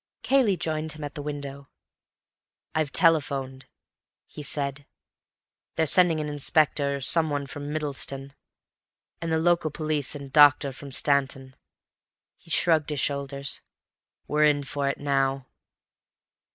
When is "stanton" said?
10.89-11.55